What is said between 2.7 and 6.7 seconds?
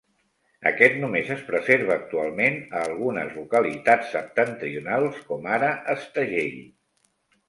a algunes localitats septentrionals com ara Estagell.